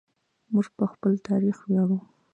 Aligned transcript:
موږ 0.53 0.67
په 0.77 0.85
خپل 0.93 1.13
تاریخ 1.27 1.57
ویاړو. 1.63 1.99